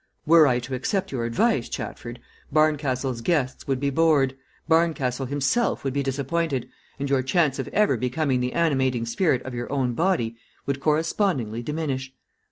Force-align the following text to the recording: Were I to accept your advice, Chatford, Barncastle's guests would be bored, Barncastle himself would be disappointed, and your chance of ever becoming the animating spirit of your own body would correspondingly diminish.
Were 0.25 0.47
I 0.47 0.57
to 0.61 0.73
accept 0.73 1.11
your 1.11 1.25
advice, 1.25 1.69
Chatford, 1.69 2.17
Barncastle's 2.51 3.21
guests 3.21 3.67
would 3.67 3.79
be 3.79 3.91
bored, 3.91 4.35
Barncastle 4.67 5.27
himself 5.27 5.83
would 5.83 5.93
be 5.93 6.01
disappointed, 6.01 6.67
and 6.97 7.07
your 7.07 7.21
chance 7.21 7.59
of 7.59 7.67
ever 7.67 7.97
becoming 7.97 8.39
the 8.39 8.53
animating 8.53 9.05
spirit 9.05 9.43
of 9.43 9.53
your 9.53 9.71
own 9.71 9.93
body 9.93 10.37
would 10.65 10.79
correspondingly 10.79 11.61
diminish. 11.61 12.11